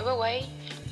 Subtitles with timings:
[0.00, 0.44] 喂喂喂，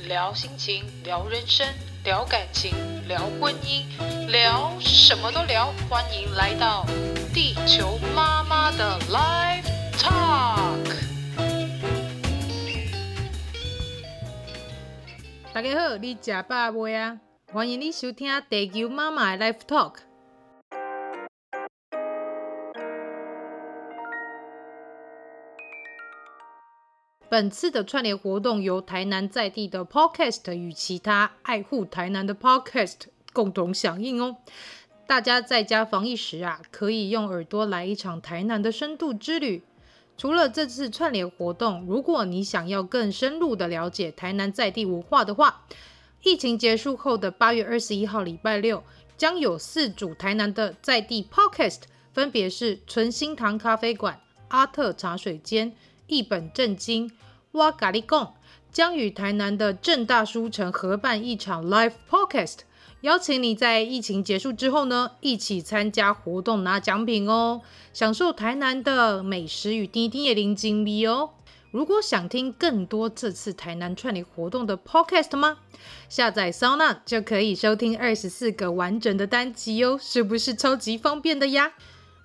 [0.07, 1.67] 聊心情，聊人生，
[2.05, 2.75] 聊感情，
[3.09, 3.87] 聊婚姻，
[4.27, 5.73] 聊什么都聊。
[5.89, 6.85] 欢迎来到
[7.33, 9.65] 地球妈妈的 Live
[9.97, 10.95] Talk。
[15.55, 17.19] 大家好，你吃饱未啊？
[17.51, 20.08] 欢迎你收听地球妈妈的 Live Talk。
[27.31, 32.95] 本次的串联活动由台南在地的 Podcast 与其他爱护台南的 Podcast
[33.35, 34.37] 共同响应哦。
[35.07, 39.63] 大家在家防疫时啊，可以用耳朵来一场台南的深度之旅。
[40.17, 45.67] 除了这次串联活动，如果你想要更深入的了解台南在地文化的话，
[46.23, 48.83] 疫情结束后的八月二十一号礼拜六，
[49.19, 51.83] 将有四组台南的在地 Podcast，
[52.15, 54.19] 分别是存心堂咖啡馆、
[54.49, 55.75] 阿特茶水间。
[56.09, 57.11] 一本正经，
[57.53, 58.33] 哇咖哩贡
[58.73, 62.59] 将与台南的正大书城合办一场 Live Podcast，
[63.03, 71.31] 邀请你在疫情结束之后呢，一起参加活动拿奖品哦，享受台南的美食与甜甜的零金币哦。
[71.71, 75.59] 如果想听更多这次台南串联活动的 Podcast 吗？
[76.09, 81.75] 下载 SoundOn 就可以收听二十四个完整的单集哦，是不是超级方便的呀？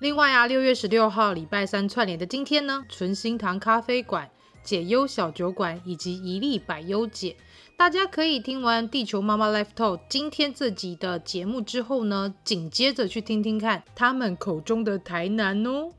[0.04, 4.30] 另外啊，六月十六号礼拜三串联的今天呢，存心堂咖啡馆、
[4.62, 7.38] 解忧小酒馆以及一粒百忧解，
[7.78, 15.94] 大家可以听完地球妈妈 Life Talk 今天这集的节目之后呢，紧接着去听听看他们口中的台南哦。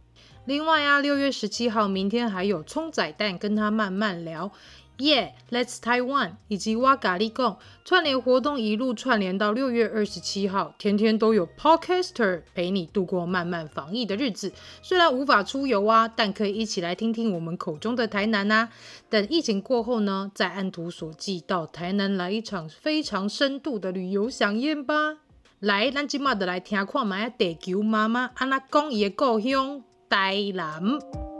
[0.44, 4.52] 另外啊，六月十七号明天还有葱仔蛋跟他慢慢聊。
[4.98, 14.52] 耶、！Let's Taiwan 以及哇咖哩贡串联活动一路串联到六月二十七号，天天都有 Podcaster 陪你度过漫漫防疫的日子。
[14.82, 18.68] 虽然无法出游啊，但可以一起来听听我们口中的台南、啊。
[19.10, 25.16] 等疫情过后呢，再按图索骥到台南来一场非常深度的旅游饗宴吧。
[25.58, 31.33] 来，咱今麦的来听看嘛，地球妈妈安那讲伊的故乡台南。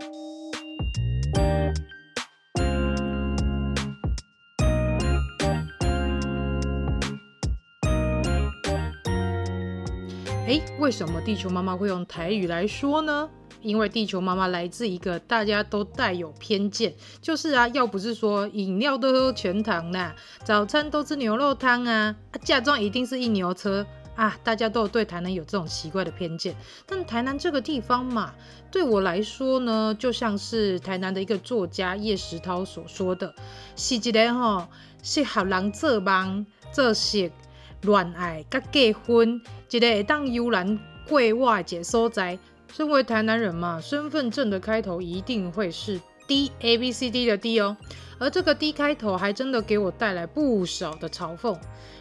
[10.47, 13.31] 诶，为什么地球妈妈会用台语来说呢？
[13.63, 26.55] 因为地球妈妈来自一个大家都带有偏见，就是啊，要不是说饮料都喝全糖啦，早餐都吃牛肉汤啊，嫁妆一定是一牛车啊，大家都有对台南有这种奇怪的偏见。
[26.85, 28.35] 但台南这个地方嘛，
[28.71, 33.35] 对我来说呢，就像是台南的一个作家叶石涛所说的，
[33.77, 34.69] 是一个吼
[35.03, 37.33] 适合人做梦做事。
[37.81, 39.43] 恋爱甲结婚，
[39.77, 42.39] 一个会当悠然过活的所在。
[42.73, 47.77] 身为台南人嘛，身份证的开头一定会是 D A B C D 的 D 哦。
[48.19, 51.57] 而这个 D 开头还真的给我带来不少的嘲讽。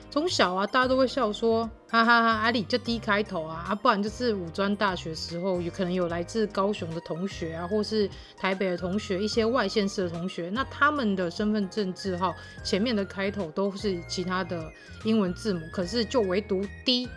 [0.09, 8.07] 从小啊，大家都会笑说，哈哈哈，阿里就 D 开头啊，啊，不然就是五专大学时候，有可能有来自高雄的同学啊，或是
[8.37, 12.33] 台北的同学，一些外县市的同学，那他们的身份证字号
[12.63, 14.71] 前面的开头都是其他的
[15.03, 17.09] 英文字母，可是就唯独 D，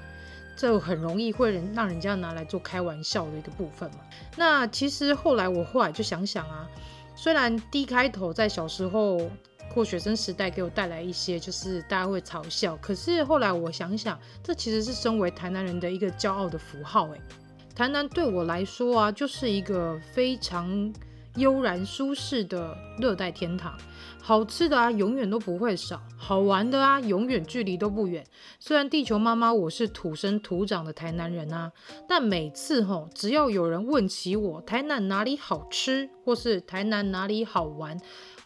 [0.56, 3.98] 这很容易会人让人家拿来做开玩笑的一个部分嘛。
[4.36, 6.66] 那其实后来我后来就想想啊，
[7.14, 9.30] 虽然 D 开头在小时候。
[9.74, 12.78] 或学生时代给我带来一些，就是大家会嘲笑。
[12.80, 17.10] 可是后来我想想，这其实是身为台南人的一个骄傲的符号。
[17.10, 17.20] 哎，
[17.74, 20.90] 台南对我来说啊，就是一个非常
[21.36, 23.76] 悠然舒适的热带天堂。
[24.20, 28.26] 好吃的啊，永远都不会少；好玩的啊，永远距离都不远。
[28.58, 31.70] 虽然地球妈妈我是土生土长的台南人啊，
[32.08, 37.96] 但每次吼，只要有人问起我台南哪里好吃，或是台南哪里好玩。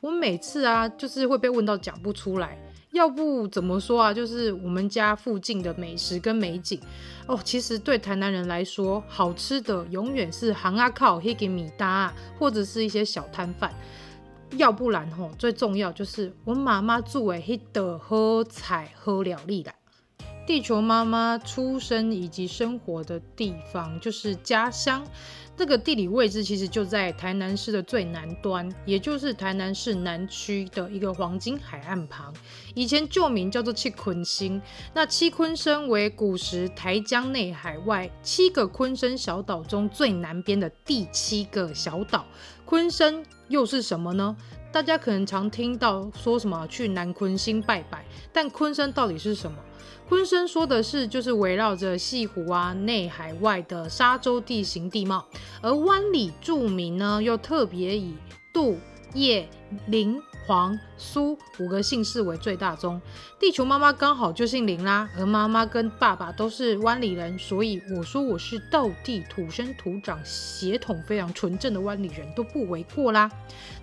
[0.03, 2.59] 我每次啊，就是会被问到讲不出来，
[2.93, 4.13] 要不怎么说啊？
[4.13, 6.81] 就是我们家附近的美食跟美景
[7.27, 7.39] 哦。
[7.45, 13.73] 其实对台南人来说，好吃的永远是巷仔口那个米搭，或者是一些小摊贩。
[14.57, 19.73] 要不然吼，最重要就是我妈妈煮的迄道好菜好料理啦。
[20.47, 25.05] 地球妈妈出生以及生活的地方就是家乡。
[25.61, 32.33] 这个地理位置其实就在台南市的最南端，也就是台南市南区的一个黄金海岸旁。
[32.75, 34.59] 以前旧名叫做七鲲星。
[34.95, 42.25] 那七鲲鯓为古时台江内海外七个鲲鯓小岛中最南边的第七个小岛。
[42.65, 44.35] 鲲鯓又是什么呢？
[44.73, 49.59] 大家可能常听到说什么去南昆星拜拜，但昆生到底是什么？
[50.09, 55.25] 昆生说的是，就是围绕着西湖啊、内海外的沙洲地形地貌，
[55.61, 58.15] 而湾里著名呢，又特别以
[58.53, 58.77] 杜、
[59.15, 59.49] 叶、
[59.87, 63.01] 林、黄、苏五个姓氏为最大宗。
[63.39, 73.31] 地球妈妈刚好就姓林啦，而妈妈跟爸爸都是湾里人，所以我说我是道地土生土长、血统非常纯正的湾里人都不为过啦。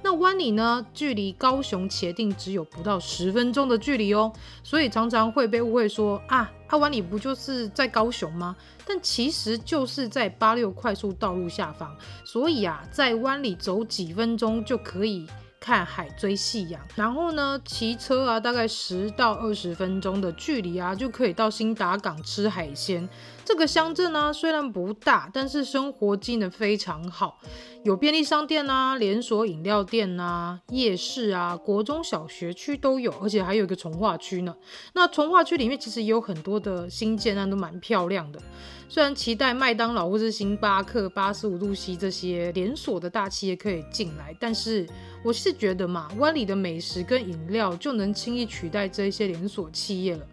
[0.04, 4.32] 那湾里呢，距离高雄茄定只有不到十分钟的距离哦，
[4.64, 8.56] 所以常常会被误会说啊，阿湾里不就是在高雄吗？
[8.86, 15.28] 但其实就是在八六快速道路下方，所以啊，在湾里走几分钟就可以
[15.60, 16.82] 看海、追夕阳。
[16.96, 23.08] 然后呢，骑车啊，大概十到二十分钟的距离啊，就可以到新达港吃海鲜。
[23.48, 27.40] 这个乡镇呢，虽然不大，但是生活机能非常好，
[27.86, 34.54] 有便利商店啊、连锁饮料店啊、夜市啊、国中小学区都有，而且还有一个重划区呢。
[34.94, 38.42] 那重划区里面其实也有很多的新建案，都蛮漂亮的。
[38.90, 44.86] 虽然期待麦当劳或是星巴克、八十五度 C 这些连锁的大企业可以进来，但是
[45.24, 50.26] 我是觉得嘛，湾里的美食跟饮料就能轻易取代这些连锁企业了。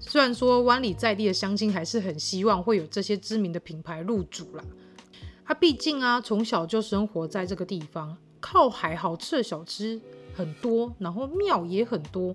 [0.00, 4.64] 虽然说湾里在地的乡亲还是很希望会有这些知名的品牌入主啦，
[5.44, 10.00] 他毕竟啊从小就生活在这个地方，靠海好吃的小吃
[10.38, 12.32] 很多，然后庙也很多。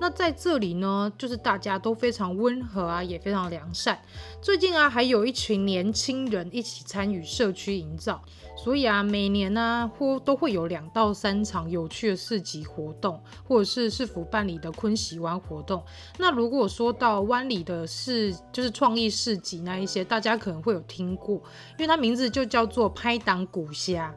[0.00, 3.96] 那在这里呢，就是大家都非常温和啊，也非常良善。
[4.42, 8.20] 最近啊，还有一群年轻人一起参与社区营造，
[8.56, 15.80] 所以啊，每年呢、或都会有两到三场有趣的市集活动，或者是市府办理的昆喜湾活动。
[16.18, 21.36] 那如果说到湾里的市，就是创意市集那一些，大家可能会有听过，
[21.78, 24.12] 因为它名字就叫做拍档古虾。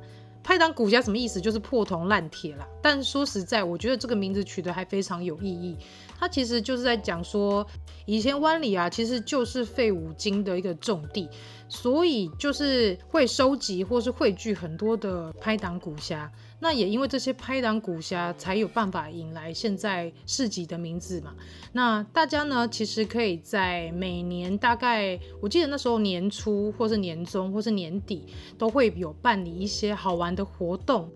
[0.47, 1.41] 拍档古虾什么意思？
[1.41, 2.65] 就是破铜烂铁啦。
[2.81, 5.75] 但说实在，我觉得这个名字取得还非常有意义。
[6.17, 7.67] 它其实就是在讲说，
[8.05, 11.27] 以前湾里啊，其实就是废五金的一个重地，
[11.67, 16.31] 所以就是会收集或是汇聚很多的拍档古虾。
[16.59, 21.35] 那也因为这些拍档古侠，才有办法引来现在市集的名字嘛。
[21.71, 28.25] 那大家呢，其实可以在每年大概，我记得那时候年初或是年中或是年底，
[28.57, 31.11] 都会有办理一些好玩的活动。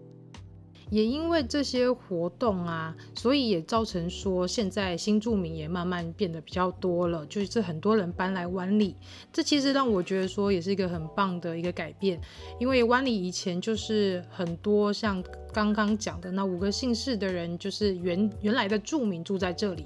[0.91, 8.97] 也因为这些活动啊，所以也造成说现在新住民也慢慢变得比较多了，就是很多人搬来湾里。
[9.31, 12.19] 这其实让我觉得说也是一个很棒的一个改变，
[12.59, 15.23] 因为湾里以前就是很多像
[15.53, 19.85] 刚刚讲的那五个姓氏的人，就是原原来的住民住在这里，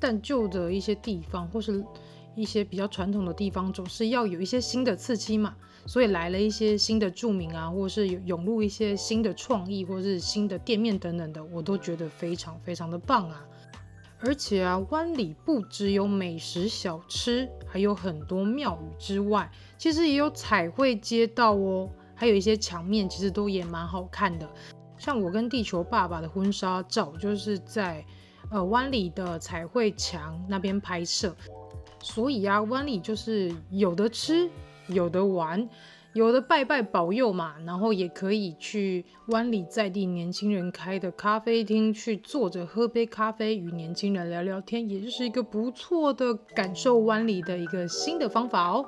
[0.00, 1.84] 但旧的一些地方或是
[2.34, 5.54] 一些比较传统的地方，总是要有一些新的刺激嘛。
[5.84, 13.44] 所以来了一些新的著名啊，或是涌入一些新的创意，或是新的店面等等的，我都觉得非常非常的棒啊！
[14.20, 24.48] 而且啊，湾里不只有美食小吃，还有很多庙宇之外，其实也有彩绘街道哦，还有一些墙面其实都也蛮好看的。
[24.96, 28.04] 像我跟地球爸爸的婚纱照，就是在
[28.52, 31.34] 呃湾里的彩绘墙那边拍摄。
[32.00, 34.48] 所以啊，湾里就是有的吃。
[34.92, 35.68] 有的玩，
[36.12, 48.86] 有的拜拜保佑嘛，然后也可以去湾里在地年轻人开的咖啡厅去坐着喝杯咖啡，与年轻人聊聊天，也就是一个不错的感受湾里的一个新的方法哦。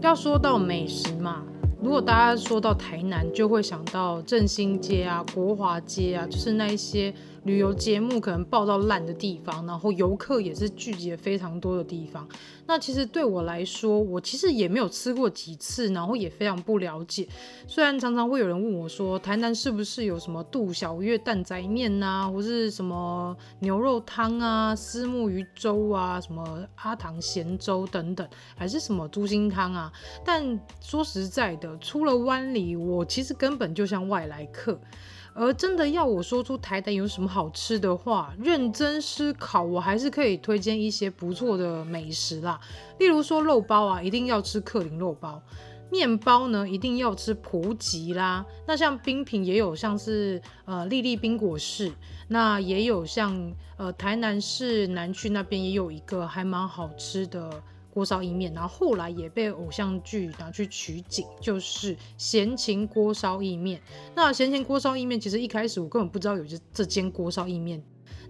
[0.00, 1.44] 要说到美食嘛。
[1.86, 7.14] 如果大家说到台南，就会想到振兴街啊、国华街啊，就是那一些。
[7.46, 12.28] 旅游节目可能报到烂的地方，然后游客也是聚集非常多的地方。
[12.66, 17.28] 那其实对我来说，我其实也没有吃过几次，然后也非常不了解。
[17.68, 29.92] 虽然常常会有人问我说，台南是不是有什么杜小月担仔面啊，或是什么牛肉汤啊、虱目鱼粥啊、什么阿唐咸粥等等，还是什么猪心汤啊？
[30.24, 34.76] 但说实在的，出了湾里，我其实根本就像外来客。
[35.38, 42.58] 而真的要我说出台南有什么好吃的话，认真思考，我还是可以推荐一些不错的美食啦。
[42.98, 45.42] 例如说肉包啊，一定要吃克林肉包；
[45.90, 48.46] 面包呢，一定要吃普吉啦。
[48.66, 51.92] 那像冰品也有像是呃丽丽冰果室，
[52.28, 57.62] 那也有像呃台南市南区那边也有一个还蛮好吃的。
[57.96, 63.80] 锅烧意面，然后后来也被偶像剧拿去取景，就是闲情锅烧意面。
[64.14, 67.82] 那闲情锅烧意面，其实一开始我根本不知道有这这间锅烧意面，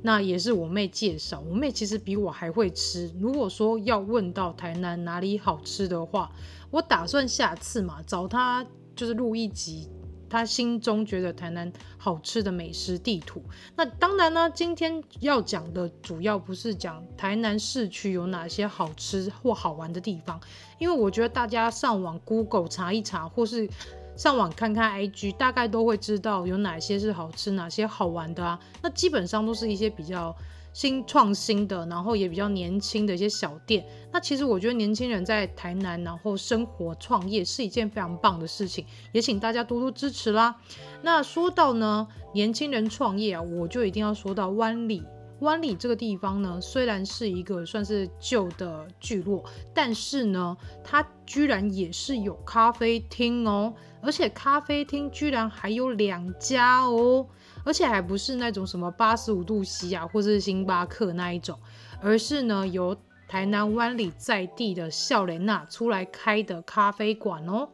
[0.02, 1.42] 那也是我妹介绍。
[1.50, 3.12] 我妹其实比我还会吃。
[3.18, 6.30] 如果说要问到台南哪里好吃的话，
[6.70, 9.88] 我打算下次嘛找她就是录一集
[10.28, 13.42] 他心中觉得台南好吃的美食地图。
[13.76, 20.40] 那当然呢，今天要讲的主要不是讲台南市区有哪些好吃或好玩的地方，
[20.78, 23.68] 因为我觉得大家上网 Google 查一查，或是
[24.16, 28.58] 上网看看 IG，大概都会知道有哪些是好吃，哪些好玩的啊。
[28.82, 30.34] 那基本上都是一些比较。
[30.76, 33.82] 新创新的，然后也比较年轻的一些小店。
[34.12, 40.54] 那其实我觉得年轻人在台南，然后生活创业是一件非常棒的事情，也请大家多多支持啦。
[41.00, 45.02] 那说到呢，年轻人创业啊，我就一定要说到湾里。
[45.40, 49.42] 湾里这个地方呢，虽然是一个算是旧的聚落，
[49.72, 50.54] 但是呢，
[50.84, 57.26] 它居然也是有咖啡厅哦，而且咖啡厅居然还有两家哦。
[57.66, 61.58] 而且还不是那种什么八十五度 C 啊，或是星巴克那一种，
[62.00, 62.96] 而是呢由
[63.28, 67.68] 台南湾里在地的笑莲娜出来开的咖啡馆哦。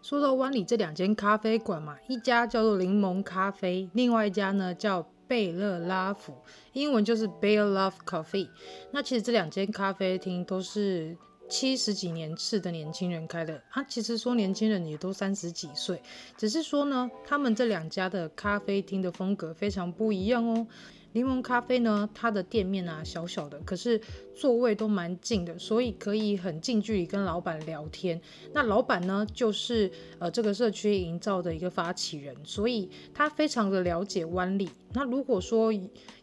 [0.00, 6.32] 说到湾里这两间咖啡馆嘛，一家叫做柠檬咖啡，另外一家呢叫贝勒拉夫，
[6.72, 8.48] 英文就是 Bear Love Coffee。
[8.92, 11.18] 那其实这两间咖啡厅都是。
[11.50, 16.00] 七十几年次的年轻人开的，啊，其实说年轻人也都三十几岁，
[16.38, 20.66] 只是说呢，他们这两家的咖啡厅的风格非常不一样哦。
[21.12, 24.00] 柠檬咖啡呢，它的店面啊小小的，可是
[24.34, 28.20] 座位都蛮近的，所以可以很近距离跟老板聊天。
[28.52, 34.70] 那老板呢，就是呃这个社区营造的一个发起人，所以他非常的了解湾里。
[34.92, 35.72] 那如果说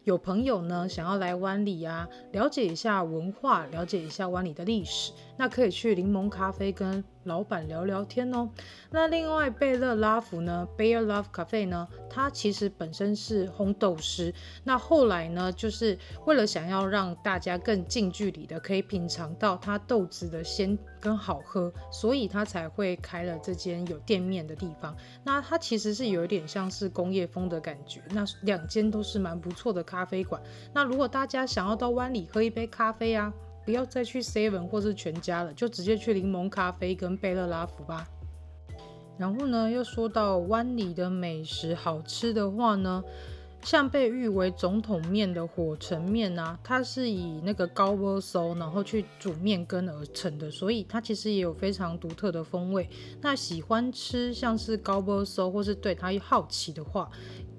[0.04, 8.50] 有朋友呢想要来湾里啊，了解一下文化，了解一下湾里的历史，那可以去柠檬咖啡跟老板聊聊天哦。
[8.90, 24.96] 那另外贝勒拉夫呢，Bear Love Cafe 呢，它其实本身是烘豆师，那后来呢，就是为了想要让大家更近距离的可以品尝到它豆子的鲜跟好喝，所以他才会开了这间有店面的地方。
[25.22, 28.02] 那它其实是有一点像是工业风的感觉。
[28.10, 30.42] 那两间都是蛮不错的咖啡馆。
[30.72, 33.32] 那如果大家想要到湾里喝一杯咖啡啊，
[33.68, 38.08] 不要再去 Seven 或是全家了，就直接去柠檬咖啡跟贝勒拉福吧。
[39.18, 43.04] 然后呢，又说到湾里的美食好吃的话呢，
[43.62, 52.88] 像被誉为总统面的火成面啊，它是以那个高波酥然后去煮面羹而成的，所以它其实也有非常独特的风味。
[53.20, 57.10] 那喜欢吃像是高波酥或是对它好奇的话，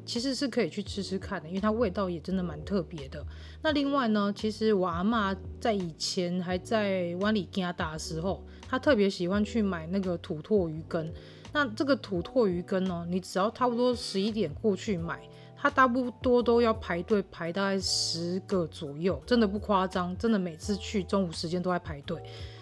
[0.09, 3.23] 其实是可以去吃吃看的，因为它味道也真的蛮特别的。
[3.61, 11.13] 那另外呢，其实我阿嬷在以前还在湾里加大的时候，她特别喜欢去买那个土魠鱼羹。
[11.53, 15.21] 那这个土魠鱼羹呢，你只要差不多十一点过去买，
[15.55, 22.19] 它差不多都要排队排大概十个左右，真的不夸张，真的每次去中午时间都在排队。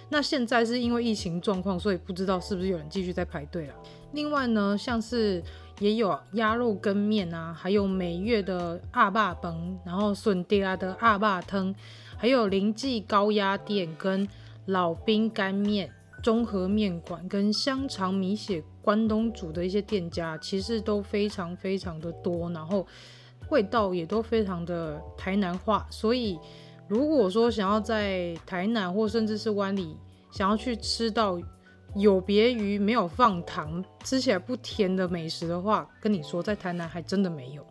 [0.10, 3.74] 那现在是因为疫情状况，所以不知道是不是有人继续在排队了。
[4.14, 5.44] 另外呢，像是
[5.80, 11.74] 也有鸭肉羹面啊，还有美月的阿爸崩，然后笋爹的阿爸汤，
[12.18, 14.28] 还有林记高压店跟
[14.66, 15.92] 老兵干面。
[16.24, 22.86] 中和面馆跟香肠米血关东煮的一些店家，其实都非常非常的多，然后
[23.50, 25.86] 味道也都非常的台南化。
[25.92, 26.38] 所以，
[26.88, 29.96] 如果说想要在台南或甚至是湾里
[30.32, 31.40] 想要去吃到
[31.96, 37.66] 有别于没有放糖、吃起来不甜的美食的话，跟你说，在台南还真的没有，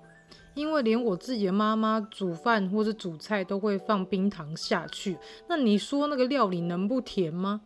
[0.55, 5.17] 因为连我自己的妈妈煮饭或是煮菜都会放冰糖下去，
[5.49, 7.61] 那你说那个料理能不甜吗？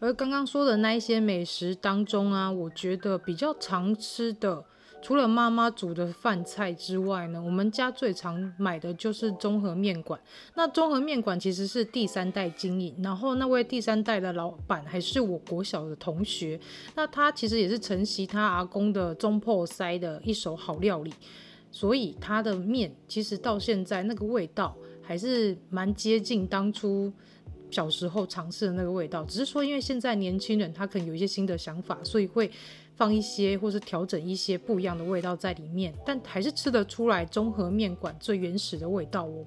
[0.00, 4.64] 而刚刚说的那一些美食当中啊，我觉得比较常吃的，
[5.00, 10.20] 除了妈妈煮的饭菜之外呢，我们家最常买的就是综合面馆。
[10.54, 16.58] 那综合面馆其实是第三代经营，然后那位第三代的老板还是我国小的同学。
[16.94, 21.12] 那他其实也是承袭他阿公的中破塞的一手好料理，
[21.70, 27.12] 所以他的面其实到现在那个味道还是蛮接近当初。
[27.70, 32.50] 小时候尝试的那个味道，只是说因为现在年轻人他可能有一些新的想法，所以会
[32.98, 39.44] 放一些或是调整一些不一样的味道在里面，但还是吃得出来中和面馆最原始的味道哦。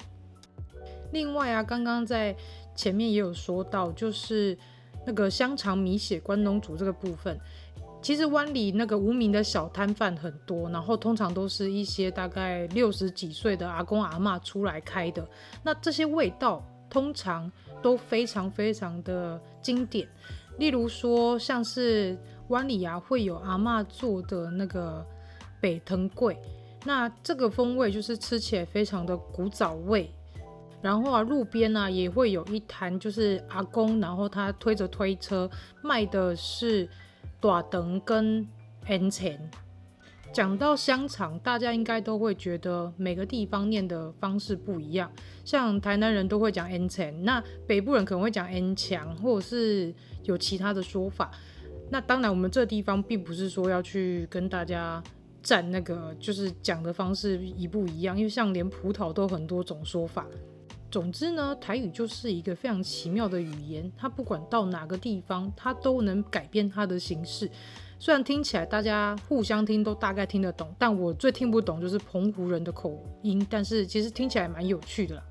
[1.11, 2.35] 另外啊，刚刚在
[2.73, 4.57] 前面也有说到，就是
[5.05, 7.37] 那个香肠米血关东煮这个部分，
[8.01, 15.27] 其实湾里那个无名的小摊贩很多，然后通常都是一些大概六十几岁的阿公阿嬷出来开的，
[15.61, 17.51] 那这些味道通常。
[17.81, 20.07] 都非常非常的经典，
[20.59, 22.15] 例如说像是
[22.51, 25.03] 湾里啊会有阿嬷做的那个
[25.59, 26.37] 北藤粿，
[26.85, 30.11] 那这个风味就是吃起来非常的古早味。
[30.81, 35.49] 然后啊路边啊也会有一摊，就是阿公，然后他推着推车
[35.81, 36.89] 卖的是
[37.39, 38.47] 大肠跟
[38.87, 39.49] N 钱。
[40.33, 45.11] 讲到香肠，大家应该都会觉得每个地方念的方式不一样。
[45.43, 49.93] 像台南人都会讲 N 钱，那北部人可能会讲 N 强，或者是
[50.23, 51.31] 有其他的说法。
[51.91, 55.03] 那当然，我们这地方并不是说要去跟大家
[55.43, 60.25] 战那个，就是讲的方式一不一样，因为像连葡萄都很多种说法。
[60.89, 67.49] 总之呢，台语就是一个非常奇妙的语言，它不管到哪个地方，它都能改变它的形式。
[67.99, 73.45] 虽然听起来大家互相听都大概听得懂，但我最听不懂就是澎湖人的口音。
[73.49, 75.23] 但是其实听起来蛮有趣的啦。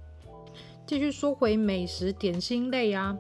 [0.87, 3.17] 继续说回美食点心类啊，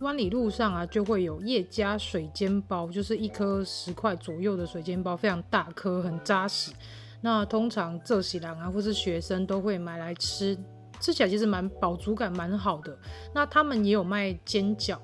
[0.00, 6.72] 湾里路上啊就会有叶家水煎包，就是一颗十块左右的水煎包，非常大颗，很扎实。
[7.20, 10.58] 那通常这喜郎啊或是学生都会买来吃，
[11.00, 12.98] 吃起来其实蛮饱足感蛮好的。
[13.34, 14.98] 那他们也有卖煎饺。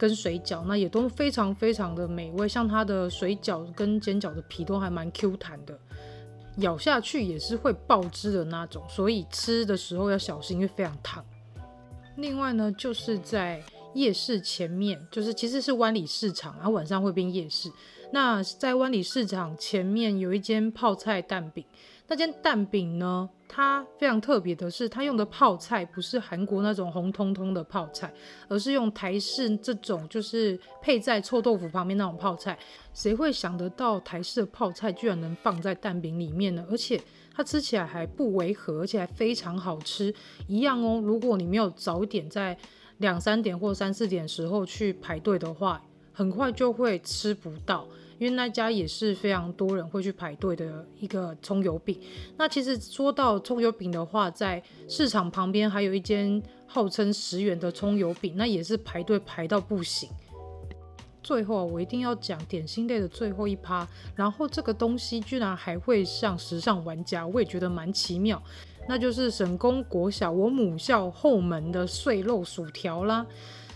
[0.00, 5.76] 跟水饺那也都非常非常的美味，像它的水饺跟煎饺的皮都还蛮 Q 弹的，
[6.58, 11.24] 咬下去也是会爆汁的那种，所以吃的时候要小心，因为非常烫。
[12.14, 13.60] 另外呢，就是在
[13.98, 17.70] 夜市前面，就是其实是湾里市场，然后晚上会变夜市。
[18.12, 21.64] 那在湾里市场前面有一间泡菜蛋饼。
[22.10, 28.10] 那间蛋饼呢，它非常特别的是，它用的泡菜不是韩国那种红彤彤的泡菜，
[28.48, 32.58] 而是用台式这种，就是配在臭豆腐旁边那种泡菜。
[32.94, 36.66] 谁会想得到台式的泡菜居然能放在蛋饼里面呢？
[36.70, 36.98] 而且
[37.34, 40.14] 它吃起来还不违和，而且还非常好吃。
[40.46, 42.56] 一样哦，如果你没有早点在
[42.98, 47.86] 两三点或三四点时候去排队的话，很快就会吃不到。
[48.18, 51.96] 因为那家也是非常多人会去排队的一个葱油饼。
[52.36, 60.10] 那其实说到葱油饼的话，在市场旁边还有一间号称十元的葱油饼，那也是排队排到不行。
[61.22, 63.86] 最后我一定要讲点心类的最后一趴，
[64.16, 68.42] 然后这个东西居然还会上时尚玩家，我也觉得蛮奇妙。
[68.88, 73.24] 那就是省公国小我母校后门的碎肉薯条啦。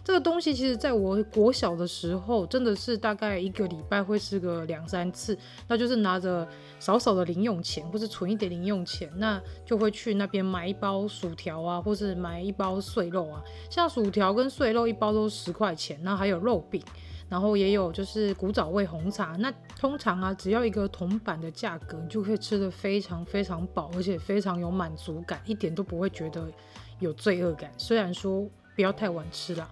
[0.04, 6.44] 这个东西其实在我国小的时候，真的是大概一个礼拜会吃个两三次，那就是拿着
[6.80, 13.40] 少少的零用钱，或是存一点零用钱，那就会去那边买一包薯条啊，或是买一包碎肉啊。
[13.70, 16.82] 像薯条跟碎肉一包都十块钱，那还有肉饼，
[17.32, 19.34] 然后也有就是古早味红茶。
[19.38, 26.46] 那通常啊，只要一个铜板的价格，你就可以吃得非常非常饱，而且非常有满足感，一点都不会觉得
[26.98, 27.72] 有罪恶感。
[27.78, 29.66] 虽然说不要太晚吃啦。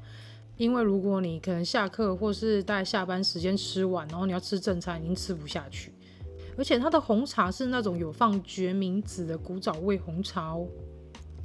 [0.57, 5.93] 因为如果你可能下课或是大概下班时间吃完，然后你要吃正餐，已经吃不下去。
[6.57, 10.67] 而且它的红茶是那种有放决明子的古早味红茶哦，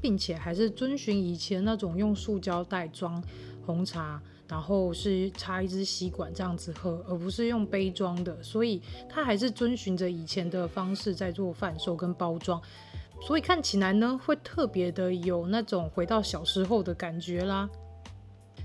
[0.01, 3.21] 并且还是遵循以前那种用塑胶袋装
[3.65, 8.41] 红茶，然后是插一支吸管这样子喝，而不是用杯装的。
[8.43, 12.62] 所以它还是遵循着以前的方式在做贩售跟包装，
[13.21, 17.69] 所以看起来呢，会特别的有那种回到小时候的感觉啦。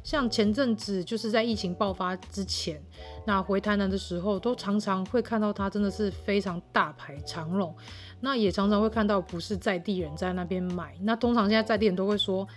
[0.03, 2.83] 像前阵子就是在疫情爆发之前，
[3.27, 7.75] 那回台南的时候，都常常会看到它真的是非常大排长龙。
[8.19, 10.97] 那也常常会看到不是在地人在那边买。
[11.03, 12.49] 那通常现在在地人都会说，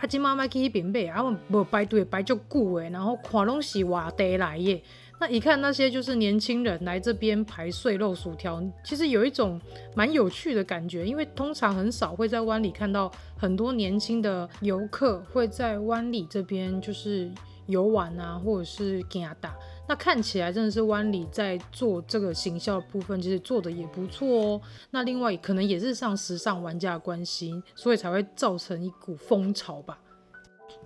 [0.00, 4.82] 阿金妈妈去那边买，啊，我无排队排就久诶，然后看拢是外地来耶。
[5.20, 9.60] 那一看那些就是年轻人来这边排碎肉薯条，其实有一种
[9.94, 17.30] 蛮有趣的感觉，因为通常很少会在湾里看到很多年轻的游客会在湾里这边就是
[17.66, 19.54] 游玩啊，或者是行打。
[19.90, 24.60] 那看起来真的是湾里在做这个行销部分，其实做的也不错哦。
[24.92, 29.98] 那另外可能也是上时尚玩家的关系，所以才会造成一股风潮吧。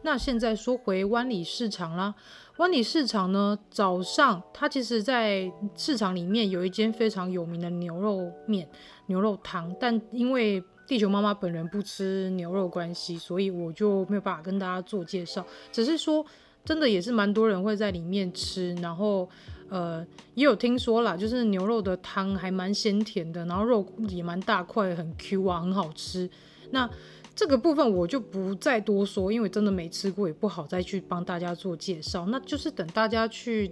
[0.00, 2.14] 那现在说回湾里市场啦。
[2.56, 8.66] 湾里市场呢，早上它其实，在市场里面有一间非常有名的牛肉面、
[9.08, 15.44] 牛肉汤，但因为地球妈妈本人不吃牛肉关系，所以我就没有办法跟大家做介绍。
[15.70, 16.24] 只是说，
[16.64, 19.28] 真的也是蛮多人会在里面吃，然后
[19.68, 26.28] 呃，也有听说啦，就是牛肉的汤还蛮鲜甜的，然后肉也蛮大块，很 Q 啊，很好吃。
[26.70, 26.88] 那
[27.34, 32.24] 这个部分我就不再多说，因为真的没吃过，也不好再去帮大家做介绍。
[32.26, 33.70] 那就是等大家去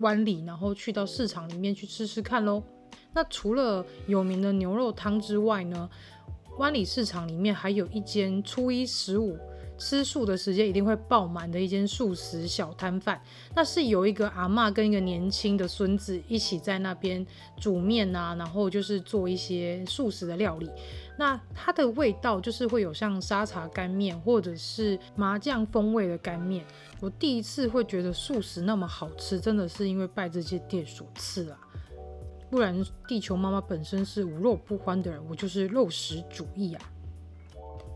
[0.00, 2.62] 湾里，然后去到市场里面去吃吃看喽。
[3.14, 5.88] 那除了有名的牛肉汤之外呢，
[6.58, 9.38] 湾里市场里面还有一间初一十五
[9.76, 13.20] 吃素的时间一定会爆满的一间素食小摊贩。
[13.54, 20.70] 那是有一个阿妈跟一个年轻的孙子一起在那边煮面啊，然后就是做一些素食的料理。
[21.16, 26.64] 那它的味道就是会有像沙茶干面或者是麻酱风味的干面。
[27.00, 31.58] 我第一次会觉得素食那么好吃，真的是因为拜这些店所赐啊。
[32.50, 36.90] 不然地球妈妈本身是无肉不欢的人，我就是肉食主义啊。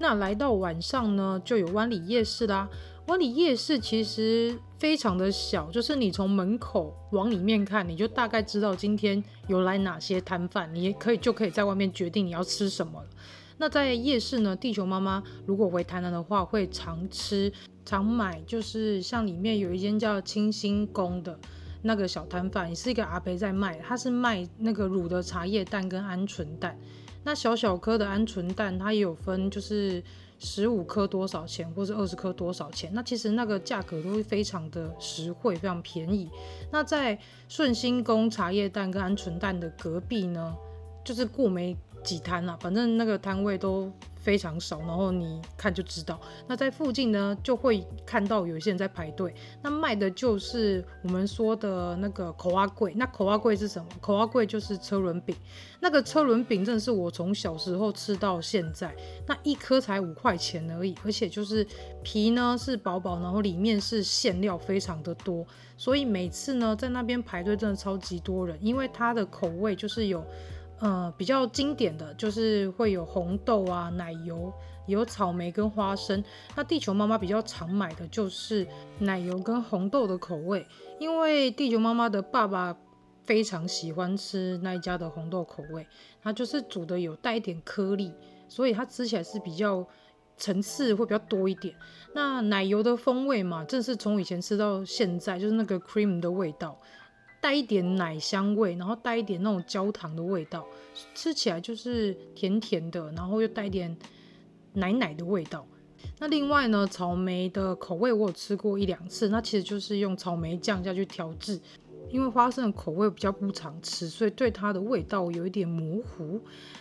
[0.01, 2.69] 那来到晚上呢，就有湾里夜市啦。
[3.07, 13.03] 湾里夜市其实非常的小，就是你从门口往里面看，你就大概知道今天有来哪些摊贩，你也可以就可以在外面决定你要吃什么。
[13.57, 17.53] 那在夜市呢，地球妈妈如果回台南的话，会常吃
[17.85, 21.37] 常买，就是像里面有一间叫清新宫的
[21.83, 26.79] 那个小摊贩，也是一个阿伯在卖，他是卖那个卤的茶叶蛋跟鹌鹑蛋。
[27.29, 30.03] 那小小颗的鹌鹑蛋，它也有分，就是。
[30.41, 32.89] 十五颗多少钱，或是二十颗多少钱？
[32.95, 36.31] 那其实那个价格都会非常的实惠，非常便宜。
[36.71, 40.55] 那在顺心宫茶叶蛋跟鹌鹑蛋的隔壁呢，
[41.05, 43.93] 就是过没几摊了，反正那个摊位都。
[44.29, 46.21] 非常少，然后你看就知道。
[46.47, 49.35] 那在附近呢，就会看到有一些人在排队。
[49.63, 52.93] 那卖的就是我们说的那个口仔粿。
[52.97, 53.89] 那口仔粿是什么？
[54.03, 55.35] 口仔粿就是车轮饼。
[55.81, 58.95] 那个车轮饼真的是我从小时候吃到现在，
[59.27, 61.67] 那一颗才五块钱而已，而且就是
[62.03, 65.47] 皮呢是薄薄，然后里面是馅料非常的多，
[65.79, 70.23] 所以每次呢在那边排队真的超级多人，因为它的口味就是有。
[70.81, 74.53] 呃，比较经典的就是会有红豆啊、奶油，
[74.87, 76.23] 有草莓跟花生。
[76.55, 78.67] 那地球妈妈比较常买的就是
[79.01, 80.65] 奶油跟红豆的口味，
[81.01, 82.77] 因为地球妈妈的爸爸
[83.25, 85.85] 非常喜欢吃那一家的红豆口味，
[86.23, 88.15] 它就是煮的有带一点颗粒，
[88.49, 89.85] 所以它吃起来是比较
[90.37, 91.75] 层次会比较多一点。
[92.15, 96.81] 那奶油的风味嘛，正是从以前吃到现在，就是那个 cream 的味道。
[97.41, 100.67] 带一点奶香味，然后带一点那种焦糖的味道，
[101.15, 103.97] 吃起来就是甜甜的，然后又带点
[104.73, 105.67] 奶奶的味道。
[106.19, 111.61] 那另外呢，草莓的口味我有吃过一两次，那其实就是用草莓酱下去调制。
[112.11, 116.41] 因为花生的口味比较不常吃，所以对它的味道有一点模糊。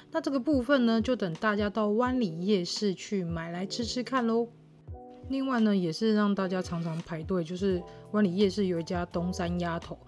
[0.09, 4.47] 那这个部分呢，就等大家到湾里夜市去买来吃吃看喽。
[5.27, 9.99] 另外呢，也是让大家常常排队，就是湾里夜市有一家东山鸭头。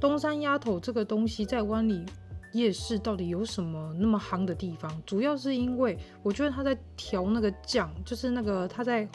[0.00, 2.04] 东山鸭头这个东西在湾里
[2.52, 4.90] 夜市到底有什么那么夯的地方？
[5.04, 9.06] 主要是因为我觉得他在调那个酱，就是那个他在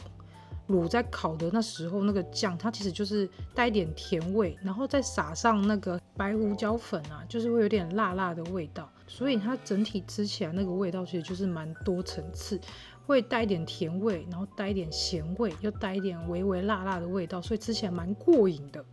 [0.70, 12.60] 卤在烤的那时候那个酱，它其实就是带一点甜味，然后再撒上那个白胡椒粉啊，就是会有点辣辣的味道，所以它整体吃起来那个味道其实就是蛮多层次，
[13.06, 18.84] 会带一点甜味，然后带一点咸味，又带一点微微辣辣的味道，所以吃起来蛮过瘾的。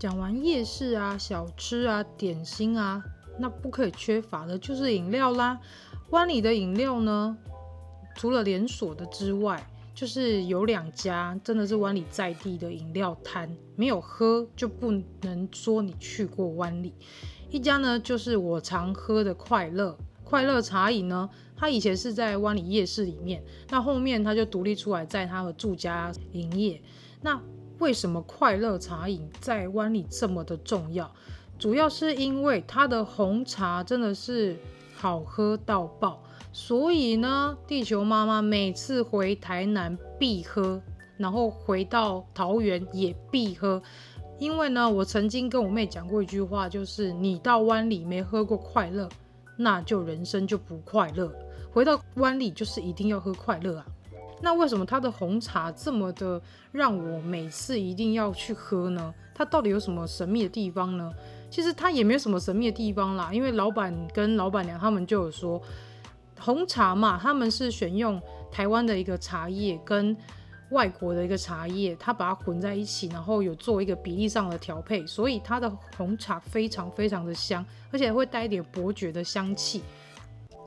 [0.00, 3.04] 讲完夜市啊、小吃啊、点心啊，
[3.38, 5.60] 那不可以缺乏的就是饮料啦。
[6.08, 7.36] 湾里的饮料呢，
[8.16, 9.62] 除了连锁的之外，
[9.94, 16.94] 就是有两家真的是湾里在地的饮料摊，没有喝就不能说你去过湾里。
[17.50, 26.80] 一家呢就是我常喝的快乐快乐茶饮呢，它以前是在湾里夜市里面，那后面它就独立出来在它的住家营业。
[27.20, 27.38] 那
[27.80, 31.10] 为什么快乐茶饮在湾里这么的重要？
[31.58, 34.56] 主要是因为它的红茶真的是
[34.94, 40.80] 好喝到爆，所以呢，地球妈妈每次回台南必喝，
[41.16, 43.82] 然后回到桃园也必喝。
[44.38, 49.08] 因为呢，我曾经跟我妹讲过一句话，就是你到湾里没喝过快乐，
[49.56, 51.30] 那就人生就不快乐。
[51.72, 53.86] 回到湾里就是一定要喝快乐啊。
[54.42, 56.40] 那为什么它的红茶这么的
[56.72, 59.12] 让我每次一定要去喝呢？
[59.34, 61.12] 它到底有什么神秘的地方呢？
[61.50, 65.60] 其实它也没有什么神秘的地方啦，因为老板跟老板娘他们就有说，
[66.38, 70.16] 红茶嘛，他们是选用台湾的一个茶叶跟
[70.70, 79.82] 外国的一个茶叶，它把它混在一起，然后有做一个比例上的调配，所以它的红茶非常非常的香，而且会带一点伯爵的香气，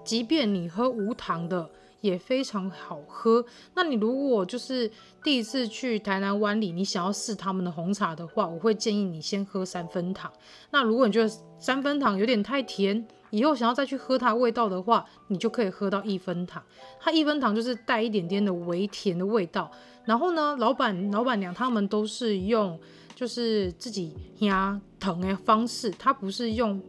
[0.03, 1.67] 即便你喝无糖的。
[2.03, 3.43] 也非常好喝。
[3.75, 4.91] 那你如果就是
[5.23, 10.29] 第一次去台南湾里，你想要试他们的红茶的话，我会建议你先喝三分糖。
[10.71, 16.61] 那如果你觉得三分糖有点太甜，以后想要再去喝它味道的话，你就可以喝到一分糖。
[16.99, 19.71] 它一分糖就是带一点点的微甜的味道。
[20.03, 22.77] 然后呢，老板老板娘他们都是用
[23.15, 26.81] 就是自己压疼的方式，它不是用。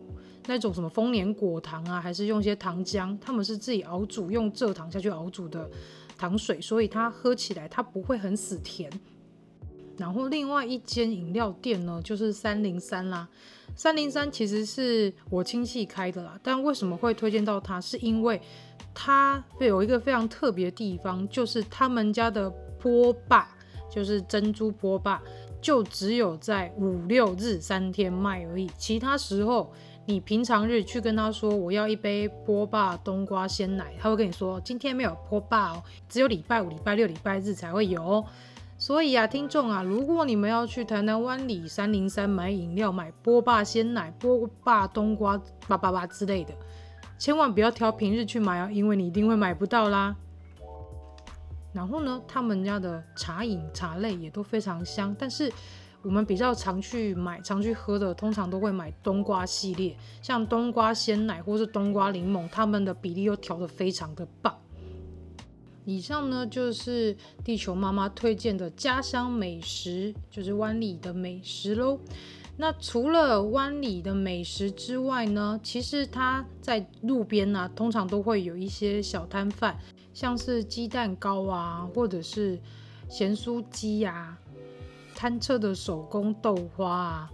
[0.47, 5.69] 那种什么丰年果糖啊，还是用一些糖浆，他们是自己熬煮，用蔗糖下去熬煮的
[6.19, 8.91] 糖水，所以它喝起来它不会很死甜。
[9.97, 13.29] 然后另外一间饮料店呢，就是三零三啦。
[13.77, 17.81] 三零三其实是我亲戚开的啦，但为什么会推荐到它？
[17.81, 18.41] 是因为
[18.93, 23.49] 它有一个非常特别的地方，就是他们家的波霸，
[23.91, 25.23] 就是珍珠波霸，
[25.63, 29.73] 就只有在五六日三天卖而已，其他时候。
[30.07, 38.25] 你平常日去跟他说我要一杯波霸冬瓜鲜奶，他会跟你说今天没有波霸哦，只有礼拜五、礼拜六、礼拜日才会有哦。
[38.77, 46.53] 所以啊，听众啊，如果你们要去台南湾里三零三买饮料，买波霸鲜奶、波霸冬瓜叭叭叭之类的，
[47.17, 50.15] 千万不要挑平日去买啊，因为你一定会买不到啦。
[51.73, 55.51] 然后呢，他们家的茶饮茶类也都非常香，但是
[56.05, 64.55] 我们比较常去买、常去喝的，通常都会买冬瓜系列，像冬瓜鲜奶或是冬瓜柠檬，他们的比例又调得非常的棒。
[65.87, 67.15] 以上呢就是
[67.45, 71.99] 地球妈妈推荐的家乡美食，就是湾里的美食喽。
[72.57, 79.77] 那除了湾里的美食之外呢，其实它在路边呢、啊，通常都会有一些小摊贩，
[80.13, 82.59] 像是鸡蛋糕啊，或者是
[83.09, 84.39] 咸酥鸡呀，
[85.15, 87.31] 摊车的手工豆花啊。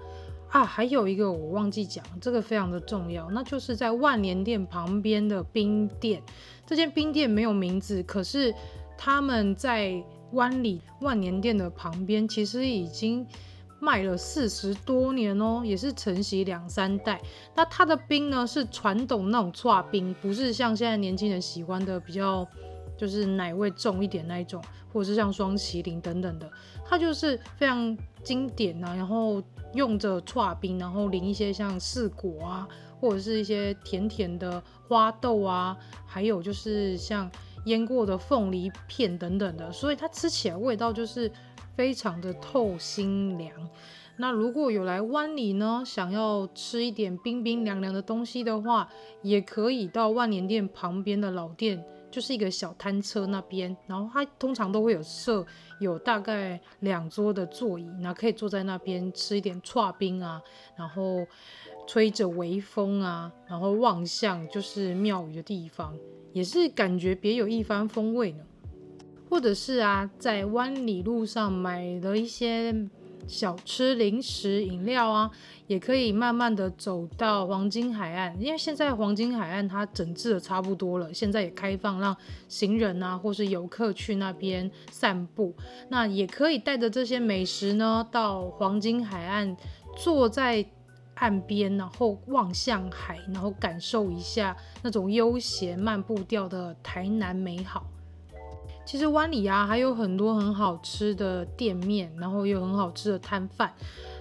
[0.50, 6.20] 啊，还有一个我忘记讲，这个非常的重要，那就是在万年店旁边的冰店。
[6.66, 8.52] 这间冰店没有名字，可是
[8.98, 13.24] 他们在湾里万年店的旁边，其实已经
[13.78, 17.20] 卖了四十多年哦，也是承袭两三代。
[17.54, 22.44] 那它的冰呢，是传统那种剉冰，不是像现在年轻人喜欢的比较
[23.00, 26.50] 就是奶味重一点那一种，或者是像双麒麟等等的，
[26.84, 29.42] 它就是非常经典啊，然后。
[29.74, 32.66] 用着剉冰，然后淋一些像柿果啊，
[33.00, 37.30] 或者是一些甜甜的花豆啊，还有就是像
[37.66, 41.30] 腌过的凤梨片等等的，所以它吃起来味道就是
[41.76, 43.52] 非常的透心凉。
[44.16, 48.90] 那如果有来湾里呢，想要吃一点冰冰凉凉的东西的话，
[49.22, 51.84] 也可以到万年店旁边的老店。
[52.10, 55.46] 就是一个小摊车那边，然后它通常都会有设
[55.78, 60.42] 有大概两桌的座椅，然后可以坐在那边吃一点剉冰啊，
[60.76, 61.26] 然后
[61.86, 65.96] 吹着微风啊，然后望向就是庙宇的地方，
[66.32, 68.44] 也是感觉别有一番风味呢。
[69.28, 72.74] 或者是啊，在湾里路上买了一些。
[73.26, 75.30] 小吃、零食、饮料啊，
[75.66, 82.16] 也可以慢慢的走到黄金海岸，因为现在黄金海岸它整治的差不多了，现在也开放让
[82.48, 85.54] 行人啊或是游客去那边散步。
[85.88, 89.56] 那也可以带着这些美食呢，到黄金海岸，
[89.96, 90.64] 坐在
[91.14, 97.86] 岸边，然后望向海，然后感受一下那种悠闲漫步调的台南美好。
[98.90, 103.72] 其实湾里啊，还有很多很好吃的店面，然后有很好吃的摊贩。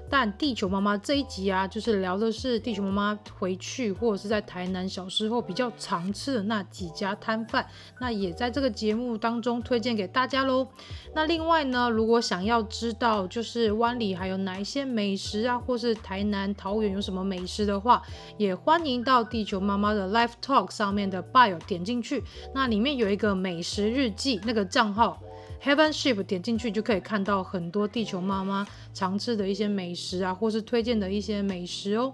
[0.10, 7.66] 但地球妈妈这一集啊，就是聊的是地球妈妈回去或者是在台南小时候比较常吃的那几家摊贩。
[8.00, 10.68] 那也在这个节目当中推荐给大家喽。
[11.14, 18.02] 那另外呢，如果想要知道就是湾里还有哪一些美食啊，或是台南、桃园有什么美食的话，
[18.38, 25.22] 也欢迎到地球妈妈的 Live Talk 上面的 Bio 点进去，那里面有一个美食日记那个账号。
[25.62, 32.14] Heaven Ship 点进去就可以看到很多地球妈妈常吃的一些美食啊，或是推荐的一些美食哦。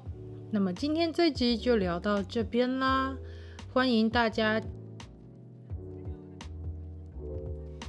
[0.52, 3.16] 那么今天这集就聊到这边啦，
[3.72, 4.60] 欢迎大家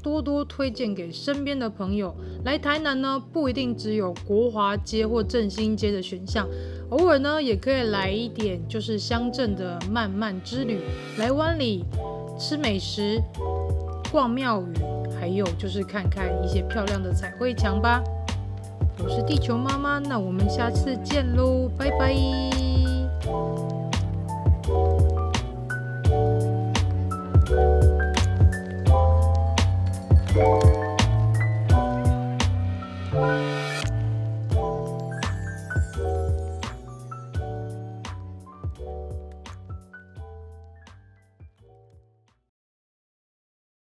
[0.03, 2.14] 多多推荐给身边的朋友。
[2.45, 6.47] 来台南呢，不一定只有国华街或振兴街的选项，
[6.90, 10.81] 偶尔呢也可以来一点就是乡镇的漫漫之旅，
[11.19, 11.85] 来湾里
[12.38, 13.23] 吃美食，
[14.12, 14.75] 逛庙宇。
[15.27, 18.01] 还有就是看看一些漂亮的彩绘墙吧。
[19.03, 22.15] 我是地球妈妈，那我们下次见喽，拜拜。